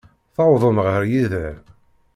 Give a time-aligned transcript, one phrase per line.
[0.35, 1.55] Tewwḍem ɣer yider.